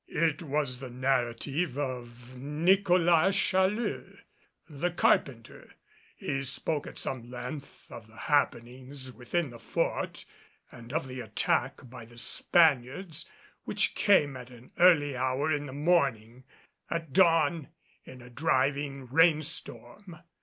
[0.07, 4.17] It was the narrative of Nicholas Challeux,
[4.67, 5.75] the carpenter.
[6.17, 10.25] He spoke at some length of the happenings within the fort
[10.71, 13.29] and of the attack by the Spaniards
[13.65, 16.45] which came at an early hour in the morning
[16.89, 17.67] at dawn
[18.03, 20.17] in a driving rain storm.